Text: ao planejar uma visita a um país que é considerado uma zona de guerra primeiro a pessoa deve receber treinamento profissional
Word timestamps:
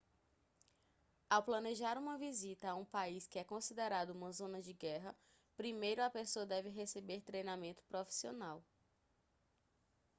ao 1.29 1.43
planejar 1.43 1.95
uma 1.95 2.17
visita 2.17 2.71
a 2.71 2.75
um 2.75 2.83
país 2.83 3.27
que 3.27 3.37
é 3.37 3.43
considerado 3.43 4.09
uma 4.13 4.31
zona 4.31 4.59
de 4.59 4.73
guerra 4.73 5.15
primeiro 5.55 6.01
a 6.01 6.09
pessoa 6.09 6.43
deve 6.43 6.69
receber 6.71 7.21
treinamento 7.21 7.83
profissional 7.83 8.63